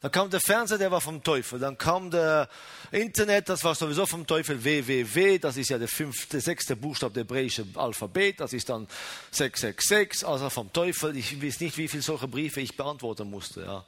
[0.00, 1.58] Dann kam der Fernseher, der war vom Teufel.
[1.58, 2.48] Dann kam der
[2.92, 4.62] Internet, das war sowieso vom Teufel.
[4.62, 8.38] www, das ist ja der fünfte, sechste Buchstabe der hebräischen Alphabet.
[8.38, 8.86] Das ist dann
[9.32, 11.16] 666, also vom Teufel.
[11.16, 13.62] Ich weiß nicht, wie viele solche Briefe ich beantworten musste.
[13.62, 13.84] Ja.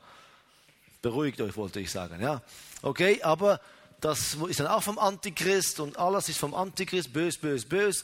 [1.02, 2.20] Beruhigt euch, wollte ich sagen.
[2.20, 2.42] Ja.
[2.82, 3.60] Okay, aber
[4.00, 8.02] das ist dann auch vom Antichrist und alles ist vom Antichrist, bös, bös, bös.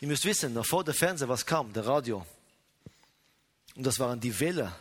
[0.00, 1.72] Ihr müsst wissen, noch vor der Fernseher, was kam?
[1.74, 2.24] Der Radio.
[3.76, 4.72] Und das waren die Welle.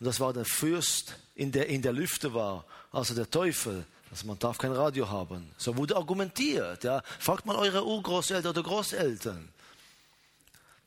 [0.00, 3.86] Und das war der Fürst, in der in der Lüfte war, also der Teufel.
[4.10, 5.50] Also man darf kein Radio haben.
[5.56, 6.84] So wurde argumentiert.
[6.84, 7.02] Ja.
[7.18, 9.48] Fragt mal eure Urgroßeltern oder Großeltern.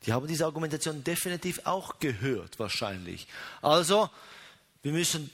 [0.06, 3.26] Die haben diese Argumentation definitiv auch gehört, wahrscheinlich.
[3.60, 4.08] Also,
[4.82, 5.30] wir müssen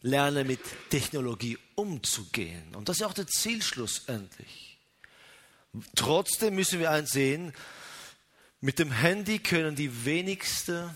[0.00, 2.74] lernen, mit Technologie umzugehen.
[2.74, 4.78] Und das ist auch der Zielschluss endlich.
[5.96, 7.52] Trotzdem müssen wir eins sehen,
[8.64, 10.88] mit dem Handy können die wenigsten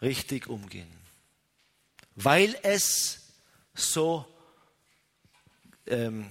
[0.00, 0.90] richtig umgehen,
[2.16, 3.20] weil es
[3.74, 4.24] so
[5.86, 6.30] ähm,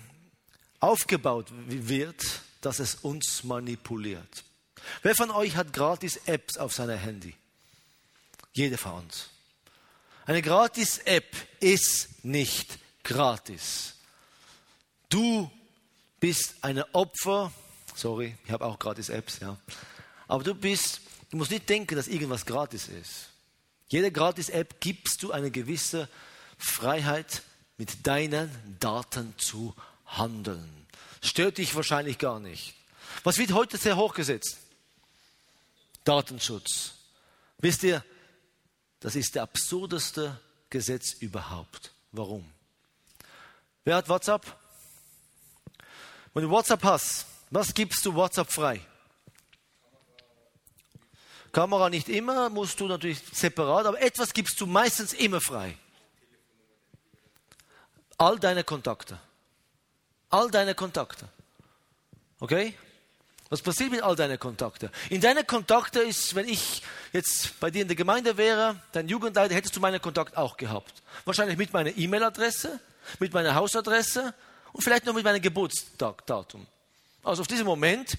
[0.80, 2.24] aufgebaut wird,
[2.62, 4.44] dass es uns manipuliert.
[5.04, 7.36] Wer von euch hat gratis Apps auf seinem Handy?
[8.54, 9.30] Jeder von uns.
[10.26, 13.94] Eine gratis App ist nicht gratis.
[15.10, 15.52] Du
[16.20, 17.54] bist ein Opfer.
[17.94, 19.60] Sorry, ich habe auch gratis Apps, ja.
[20.28, 23.30] Aber du bist, du musst nicht denken, dass irgendwas gratis ist.
[23.90, 26.10] Jede Gratis-App gibst du eine gewisse
[26.58, 27.44] Freiheit,
[27.78, 30.88] mit deinen Daten zu handeln.
[31.22, 32.74] Stört dich wahrscheinlich gar nicht.
[33.24, 34.58] Was wird heute sehr hochgesetzt?
[36.04, 36.94] Datenschutz.
[37.60, 38.04] Wisst ihr,
[39.00, 41.92] das ist der absurdeste Gesetz überhaupt.
[42.12, 42.50] Warum?
[43.84, 44.46] Wer hat WhatsApp?
[46.34, 48.82] Wenn du WhatsApp hast, was gibst du WhatsApp frei?
[51.52, 55.78] Kamera nicht immer, musst du natürlich separat, aber etwas gibst du meistens immer frei.
[58.18, 59.20] All deine Kontakte.
[60.30, 61.28] All deine Kontakte.
[62.40, 62.76] Okay?
[63.50, 64.90] Was passiert mit all deinen Kontakten?
[65.10, 66.82] In deinen Kontakten ist, wenn ich
[67.14, 71.02] jetzt bei dir in der Gemeinde wäre, dein Jugendleiter, hättest du meinen Kontakt auch gehabt.
[71.24, 72.80] Wahrscheinlich mit meiner E-Mail-Adresse,
[73.20, 74.34] mit meiner Hausadresse
[74.74, 76.68] und vielleicht noch mit meinem Geburtsdatum.
[77.24, 78.18] Also auf diesem Moment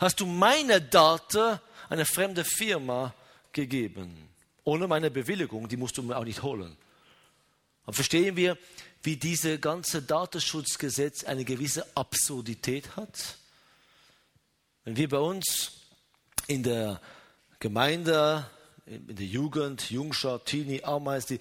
[0.00, 3.14] hast du meine Daten einer fremden Firma
[3.52, 4.28] gegeben.
[4.64, 6.76] Ohne meine Bewilligung, die musst du mir auch nicht holen.
[7.84, 8.58] Aber verstehen wir,
[9.02, 13.38] wie dieses ganze Datenschutzgesetz eine gewisse Absurdität hat?
[14.84, 15.72] Wenn wir bei uns
[16.46, 17.00] in der
[17.60, 18.48] Gemeinde,
[18.86, 21.38] in der Jugend, Jungschar, Teenie, Ameis, die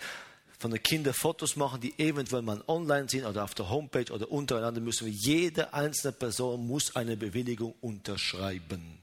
[0.57, 4.31] von den Kindern Fotos machen, die eventuell mal online sind oder auf der Homepage oder
[4.31, 8.99] untereinander, müssen wir, jede einzelne Person muss eine Bewilligung unterschreiben,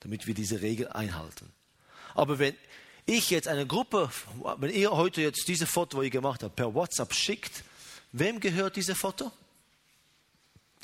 [0.00, 1.52] damit wir diese Regel einhalten.
[2.14, 2.54] Aber wenn
[3.06, 4.10] ich jetzt eine Gruppe,
[4.58, 7.64] wenn ihr heute jetzt diese Foto, wo ihr gemacht habt, per WhatsApp schickt,
[8.12, 9.32] wem gehört diese Foto?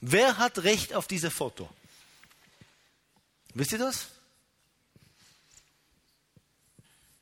[0.01, 1.69] Wer hat Recht auf diese Foto?
[3.55, 4.07] Wisst ihr das?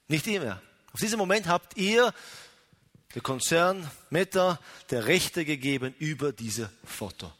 [0.08, 0.62] Nicht ihr mehr.
[0.92, 2.12] Auf diesen Moment habt ihr,
[3.14, 7.32] der Konzern Meta, der Rechte gegeben über diese Foto.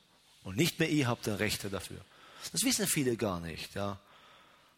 [0.43, 2.01] Und nicht mehr ihr habt die Rechte dafür.
[2.53, 3.75] Das wissen viele gar nicht.
[3.75, 4.01] Ja.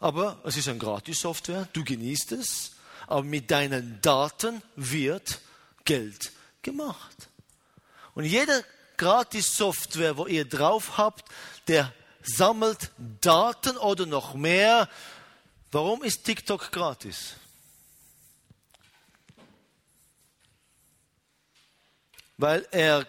[0.03, 2.73] Aber es ist eine Gratis-Software, du genießt es,
[3.07, 5.38] aber mit deinen Daten wird
[5.85, 7.29] Geld gemacht.
[8.15, 8.65] Und jede
[8.97, 11.31] Gratis-Software, wo ihr drauf habt,
[11.69, 14.88] der sammelt Daten oder noch mehr.
[15.71, 17.35] Warum ist TikTok gratis?
[22.38, 23.07] Weil er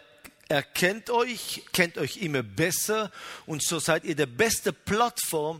[0.47, 3.12] erkennt euch, kennt euch immer besser
[3.47, 5.60] und so seid ihr die beste Plattform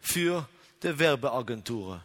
[0.00, 0.48] für
[0.82, 2.02] die Werbeagentur.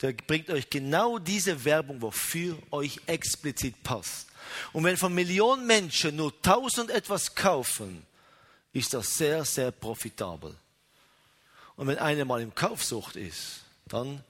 [0.00, 4.28] Der bringt euch genau diese Werbung, wofür euch explizit passt.
[4.72, 8.04] Und wenn von Millionen Menschen nur tausend etwas kaufen,
[8.72, 10.54] ist das sehr, sehr profitabel.
[11.76, 14.22] Und wenn einer mal im Kaufsucht ist, dann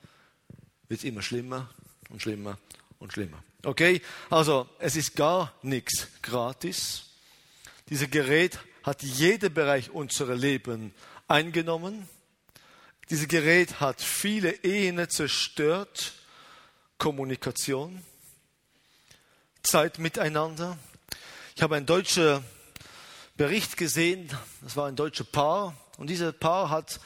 [0.89, 1.71] wird es immer schlimmer
[2.09, 2.59] und schlimmer
[2.99, 3.43] und schlimmer.
[3.65, 4.01] Okay,
[4.31, 7.05] also es ist gar nichts gratis.
[7.89, 10.95] Dieses Gerät hat jeden Bereich unserer Leben
[11.29, 12.09] eingenommen.
[13.11, 16.13] Dieses Gerät hat viele Ehen zerstört.
[16.97, 18.05] Kommunikation,
[19.63, 20.79] Zeit miteinander.
[21.57, 22.45] Ich habe ein deutscher
[23.37, 27.01] Bericht gesehen, das war ein deutsches Paar und dieses Paar hat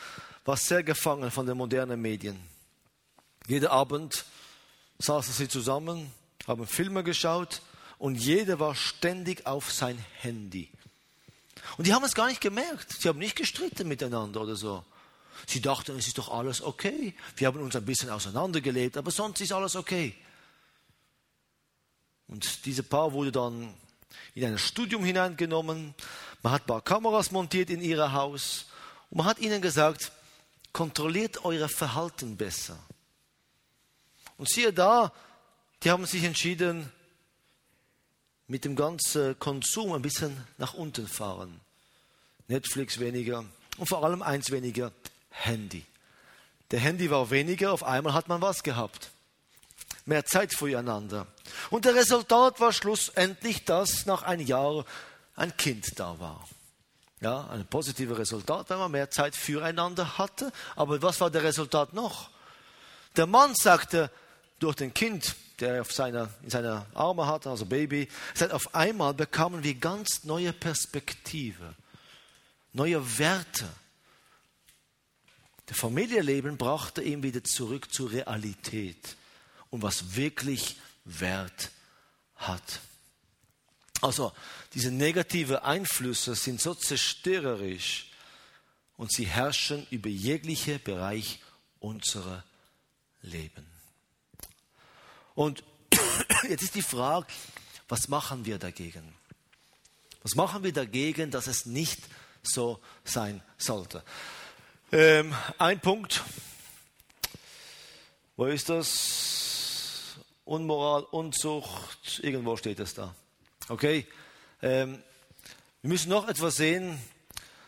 [0.45, 2.39] was sehr gefangen von den modernen Medien.
[3.47, 4.25] Jeden Abend
[4.99, 6.13] saßen sie zusammen,
[6.47, 7.63] haben Filme geschaut
[7.99, 10.69] und jeder war ständig auf sein Handy.
[11.79, 12.93] Und die haben es gar nicht gemerkt.
[13.01, 14.85] Sie haben nicht gestritten miteinander oder so.
[15.47, 17.15] Sie dachten, es ist doch alles okay.
[17.37, 20.15] Wir haben uns ein bisschen auseinandergelebt, aber sonst ist alles okay.
[22.29, 23.75] Und dieses Paar wurde dann
[24.35, 25.95] in ein Studium hineingenommen.
[26.43, 28.67] Man hat ein paar Kameras montiert in ihr Haus
[29.11, 30.13] und man hat ihnen gesagt,
[30.73, 32.79] kontrolliert euer Verhalten besser.
[34.37, 35.13] Und siehe da,
[35.83, 36.91] die haben sich entschieden,
[38.47, 41.61] mit dem ganzen Konsum ein bisschen nach unten fahren.
[42.49, 43.45] Netflix weniger
[43.79, 44.93] und vor allem eins weniger,
[45.43, 45.85] Handy.
[46.71, 49.11] Der Handy war weniger, auf einmal hat man was gehabt
[50.07, 51.27] mehr Zeit füreinander.
[51.71, 54.85] Und der Resultat war schlussendlich, dass nach einem Jahr
[55.37, 56.47] ein Kind da war.
[57.21, 60.53] Ja, ein positives Resultat, wenn man mehr Zeit füreinander hatte.
[60.77, 62.31] Aber was war der Resultat noch?
[63.17, 64.11] Der Mann sagte
[64.59, 69.15] durch den Kind, der auf seiner, in seiner Arme hatte, also Baby, sagt, auf einmal
[69.15, 71.75] bekamen wir ganz neue Perspektive,
[72.73, 73.69] neue Werte.
[75.67, 79.17] Das Familienleben brachte ihn wieder zurück zur Realität
[79.71, 81.71] und was wirklich Wert
[82.37, 82.81] hat.
[84.01, 84.33] Also
[84.75, 88.11] diese negativen Einflüsse sind so zerstörerisch
[88.97, 91.41] und sie herrschen über jegliche Bereich
[91.81, 92.45] unserer
[93.23, 93.67] Leben.
[95.35, 95.65] Und
[96.49, 97.27] jetzt ist die Frage,
[97.89, 99.15] was machen wir dagegen?
[100.23, 102.01] Was machen wir dagegen, dass es nicht
[102.43, 104.03] so sein sollte?
[104.97, 106.23] Ähm, ein Punkt,
[108.37, 110.15] wo ist das?
[110.45, 113.13] Unmoral, Unzucht, irgendwo steht es da.
[113.69, 114.07] Okay?
[114.63, 115.03] Ähm,
[115.83, 116.97] wir müssen noch etwas sehen.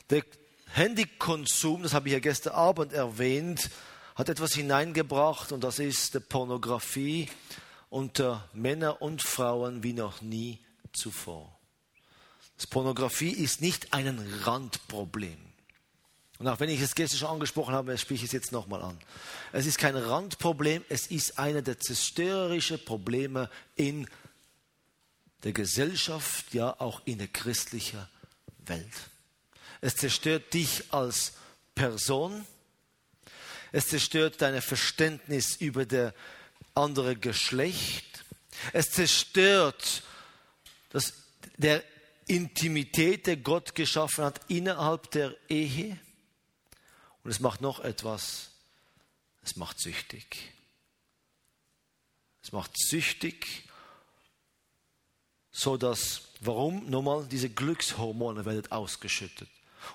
[0.08, 0.22] Der
[0.68, 3.70] Handykonsum, das habe ich ja gestern Abend erwähnt,
[4.14, 7.28] hat etwas hineingebracht und das ist die Pornografie
[7.90, 10.60] unter Männer und Frauen wie noch nie
[10.92, 11.58] zuvor.
[12.56, 15.55] Das Pornografie ist nicht ein Randproblem.
[16.38, 18.98] Und auch wenn ich es gestern schon angesprochen habe, spreche ich es jetzt nochmal an.
[19.52, 24.06] Es ist kein Randproblem, es ist einer der zerstörerischen Probleme in
[25.44, 28.06] der Gesellschaft, ja auch in der christlichen
[28.66, 28.92] Welt.
[29.80, 31.34] Es zerstört dich als
[31.74, 32.46] Person.
[33.72, 36.12] Es zerstört dein Verständnis über das
[36.74, 38.24] andere Geschlecht.
[38.72, 40.02] Es zerstört
[40.90, 41.12] das,
[41.56, 41.82] der
[42.26, 45.98] Intimität, der Gott geschaffen hat innerhalb der Ehe.
[47.26, 48.50] Und es macht noch etwas.
[49.42, 50.52] Es macht süchtig.
[52.40, 53.64] Es macht süchtig,
[55.50, 56.88] so dass, warum?
[56.88, 59.48] Nochmal, diese Glückshormone werden ausgeschüttet.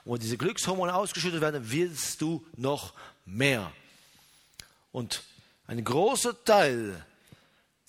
[0.03, 3.71] Und wenn diese Glückshormone ausgeschüttet werden, willst du noch mehr.
[4.91, 5.23] Und
[5.67, 7.05] ein großer Teil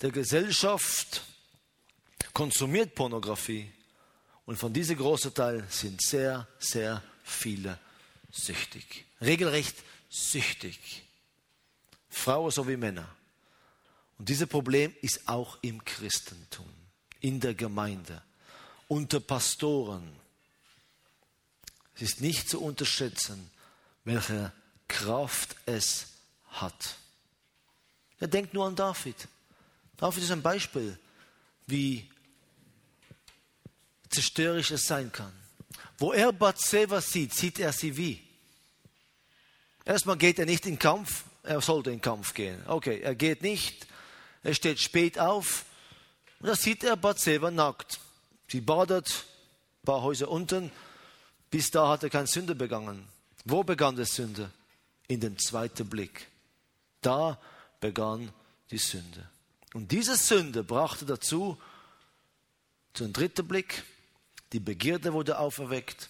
[0.02, 1.22] der Gesellschaft
[2.32, 3.72] konsumiert Pornografie.
[4.46, 7.76] Und von diesem großen Teil sind sehr, sehr viele
[8.32, 9.76] süchtig regelrecht
[10.08, 11.02] süchtig.
[12.10, 13.08] Frauen sowie Männer.
[14.18, 16.68] Und dieses Problem ist auch im Christentum,
[17.20, 18.22] in der Gemeinde,
[18.88, 20.12] unter Pastoren.
[21.94, 23.50] Es ist nicht zu unterschätzen,
[24.04, 24.52] welche
[24.88, 26.08] Kraft es
[26.50, 26.96] hat.
[28.20, 29.16] Ja, denkt nur an David.
[29.96, 30.98] David ist ein Beispiel,
[31.66, 32.10] wie
[34.10, 35.32] zerstörerisch es sein kann.
[35.98, 38.22] Wo er Bathseba sieht, sieht er sie wie?
[39.84, 42.62] Erstmal geht er nicht in Kampf, er sollte in Kampf gehen.
[42.66, 43.86] Okay, er geht nicht,
[44.42, 45.64] er steht spät auf
[46.40, 48.00] und da sieht er Bathseba nackt.
[48.48, 49.24] Sie badet
[49.82, 50.70] ein paar Häuser unten,
[51.50, 53.06] bis da hat er keine Sünde begangen.
[53.44, 54.50] Wo begann die Sünde?
[55.08, 56.28] In dem zweiten Blick.
[57.00, 57.38] Da
[57.80, 58.32] begann
[58.70, 59.28] die Sünde.
[59.74, 61.60] Und diese Sünde brachte dazu,
[62.94, 63.84] zum dritten Blick,
[64.52, 66.08] die Begierde wurde auferweckt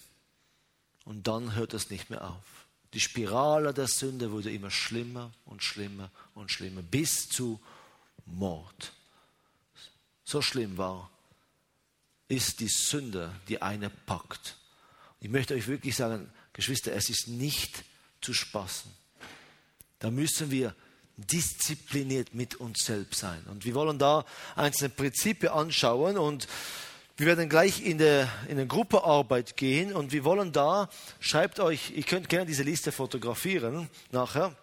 [1.05, 2.65] und dann hört es nicht mehr auf.
[2.93, 7.59] Die Spirale der Sünde wurde immer schlimmer und schlimmer und schlimmer bis zu
[8.25, 8.93] Mord.
[10.23, 11.09] So schlimm war,
[12.27, 14.57] ist die Sünde, die eine packt.
[15.19, 17.83] Ich möchte euch wirklich sagen, Geschwister, es ist nicht
[18.21, 18.91] zu spaßen.
[19.99, 20.75] Da müssen wir
[21.17, 23.43] diszipliniert mit uns selbst sein.
[23.45, 24.25] Und wir wollen da
[24.55, 26.47] einzelne Prinzipien anschauen und
[27.15, 30.89] wir werden gleich in, der, in eine Gruppearbeit gehen und wir wollen da,
[31.19, 34.55] schreibt euch, ihr könnt gerne diese Liste fotografieren nachher,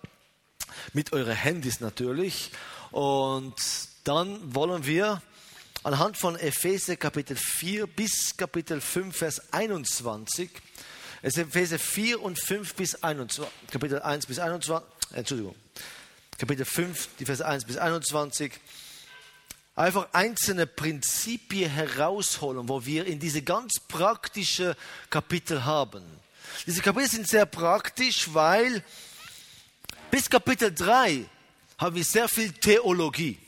[0.93, 2.51] mit euren Handys natürlich.
[2.91, 3.55] Und
[4.03, 5.23] dann wollen wir
[5.85, 10.51] anhand von Epheser Kapitel 4 bis Kapitel 5, Vers 21,
[11.23, 15.55] es ist Epheser 4 und 5 bis 21, Kapitel 1 bis 21, Entschuldigung,
[16.37, 18.53] Kapitel 5, die Verse 1 bis 21,
[19.81, 24.77] einfach einzelne Prinzipien herausholen, wo wir in diese ganz praktische
[25.09, 26.05] Kapitel haben.
[26.67, 28.85] Diese Kapitel sind sehr praktisch, weil
[30.11, 31.25] bis Kapitel 3
[31.79, 33.39] haben wir sehr viel Theologie.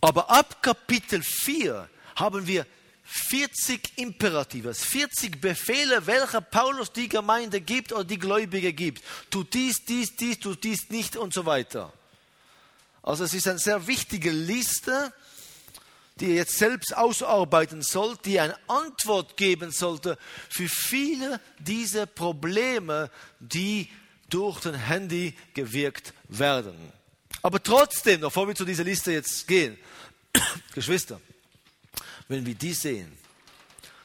[0.00, 2.66] Aber ab Kapitel 4 haben wir
[3.04, 9.04] 40 Imperative, 40 Befehle, welche Paulus die Gemeinde gibt oder die Gläubige gibt.
[9.30, 11.92] Tu dies, dies, dies, tu dies nicht und so weiter.
[13.06, 15.12] Also es ist eine sehr wichtige Liste,
[16.18, 23.10] die ihr jetzt selbst ausarbeiten sollt, die eine Antwort geben sollte für viele dieser Probleme,
[23.38, 23.88] die
[24.28, 26.92] durch den Handy gewirkt werden.
[27.42, 29.78] Aber trotzdem, bevor wir zu dieser Liste jetzt gehen,
[30.74, 31.20] Geschwister,
[32.26, 33.16] wenn wir die sehen,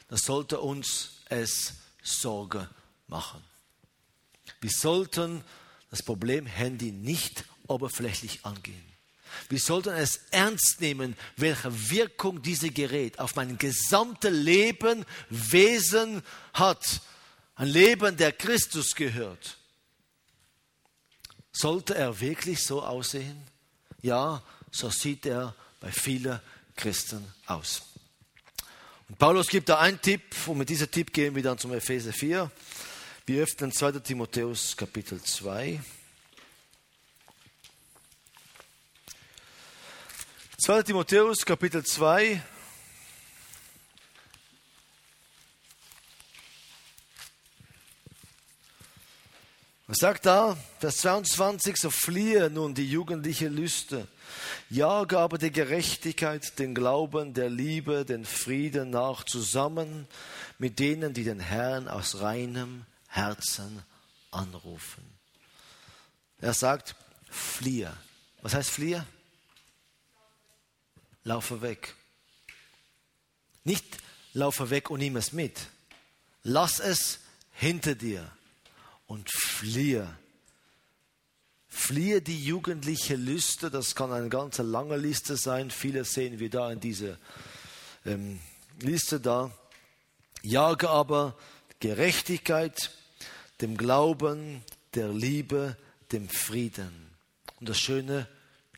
[0.06, 1.74] dann sollte uns es
[2.04, 2.70] Sorge
[3.08, 3.42] machen.
[4.60, 5.42] Wir sollten
[5.90, 8.91] das Problem Handy nicht oberflächlich angehen.
[9.48, 16.22] Wir sollten es ernst nehmen, welche Wirkung dieses Gerät auf mein gesamtes Leben, Wesen
[16.54, 17.00] hat.
[17.54, 19.58] Ein Leben, der Christus gehört.
[21.52, 23.42] Sollte er wirklich so aussehen?
[24.00, 26.40] Ja, so sieht er bei vielen
[26.76, 27.82] Christen aus.
[29.08, 32.12] Und Paulus gibt da einen Tipp, und mit diesem Tipp gehen wir dann zum Epheser
[32.12, 32.50] 4.
[33.26, 33.92] Wir öffnen 2.
[34.00, 35.80] Timotheus Kapitel 2.
[40.64, 40.84] 2.
[40.84, 42.40] Timotheus Kapitel 2.
[49.88, 50.56] Was sagt da?
[50.78, 54.06] Vers 22, so fliehe nun die jugendliche Lüste.
[54.70, 60.06] Jage aber die Gerechtigkeit, den Glauben, der Liebe, den Frieden nach zusammen
[60.58, 63.82] mit denen, die den Herrn aus reinem Herzen
[64.30, 65.02] anrufen.
[66.40, 66.94] Er sagt,
[67.28, 67.92] fliehe.
[68.42, 69.04] Was heißt fliehe?
[71.24, 71.94] Laufe weg.
[73.64, 73.84] Nicht
[74.32, 75.58] laufe weg und nimm es mit.
[76.42, 77.20] Lass es
[77.52, 78.30] hinter dir.
[79.12, 80.08] und fliehe.
[81.68, 85.70] Fliehe die jugendliche Lüste, das kann eine ganz lange Liste sein.
[85.70, 87.18] Viele sehen wir da in dieser
[88.06, 88.40] ähm,
[88.80, 89.50] Liste da.
[90.42, 91.36] Jage aber
[91.80, 92.90] Gerechtigkeit,
[93.60, 94.64] dem Glauben,
[94.94, 95.76] der Liebe,
[96.10, 97.10] dem Frieden.
[97.60, 98.26] Und das Schöne,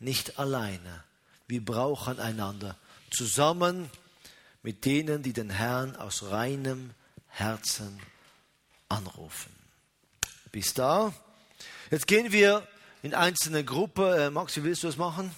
[0.00, 1.04] nicht alleine.
[1.46, 2.76] Wir brauchen einander.
[3.10, 3.90] Zusammen
[4.62, 6.92] mit denen, die den Herrn aus reinem
[7.28, 8.00] Herzen
[8.88, 9.52] anrufen.
[10.50, 11.12] Bis da.
[11.90, 12.66] Jetzt gehen wir
[13.02, 14.04] in einzelne Gruppen.
[14.04, 15.34] Äh, Max, willst du das machen?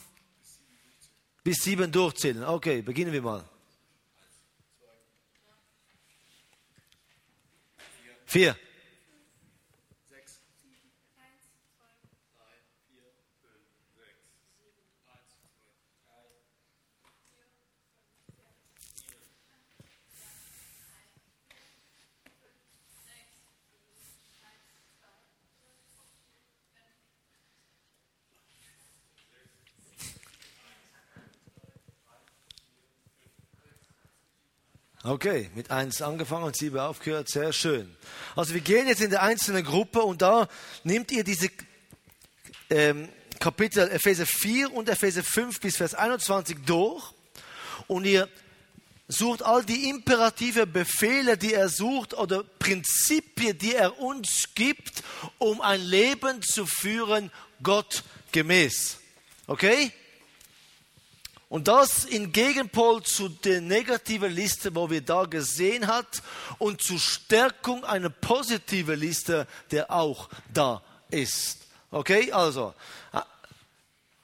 [1.43, 2.45] Bis sieben durchzählen.
[2.45, 3.45] Okay, beginnen wir mal.
[8.27, 8.57] Vier.
[35.03, 37.95] Okay, mit eins angefangen und sieben aufgehört, sehr schön.
[38.35, 40.49] Also wir gehen jetzt in die einzelne Gruppe und da
[40.83, 41.49] nehmt ihr diese
[42.71, 47.05] ähm, Kapitel Epheser 4 und Epheser 5 bis Vers 21 durch
[47.87, 48.29] und ihr
[49.09, 55.03] sucht all die imperative Befehle, die er sucht oder Prinzipien, die er uns gibt,
[55.39, 57.31] um ein Leben zu führen,
[57.63, 58.99] Gott gemäß.
[59.47, 59.93] Okay?
[61.49, 66.23] Und das in Gegenpol zu der negativen Liste, wo wir da gesehen hat,
[66.59, 71.59] und zur Stärkung einer positiven Liste, der auch da ist.
[71.93, 72.75] Okay, also,
[73.13, 73.25] ah,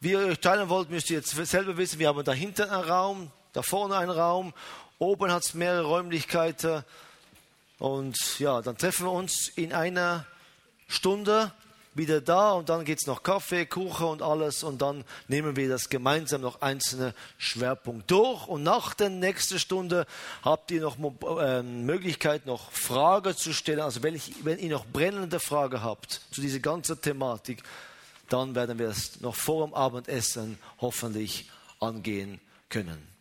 [0.01, 2.89] wie ihr euch teilen wollt, müsst ihr jetzt selber wissen, wir haben da hinten einen
[2.89, 4.53] Raum, da vorne einen Raum,
[4.99, 6.85] oben hat es mehrere Räumlichkeiten.
[7.79, 10.27] Und ja, dann treffen wir uns in einer
[10.89, 11.53] Stunde
[11.95, 15.69] wieder da und dann geht es noch Kaffee, Kuchen und alles und dann nehmen wir
[15.69, 20.07] das gemeinsam noch einzelne Schwerpunkte durch und nach der nächsten Stunde
[20.43, 20.97] habt ihr noch
[21.39, 23.81] äh, Möglichkeit, noch Fragen zu stellen.
[23.81, 27.63] Also wenn, ich, wenn ihr noch brennende Fragen habt zu dieser ganzen Thematik,
[28.29, 32.41] dann werden wir es noch vor dem Abendessen hoffentlich angehen
[32.71, 33.12] können.